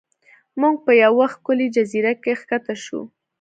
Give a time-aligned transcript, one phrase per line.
[0.61, 3.01] موږ په یوه ښکلې جزیره کې ښکته شو.